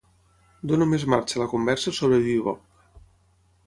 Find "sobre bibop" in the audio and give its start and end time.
2.01-3.01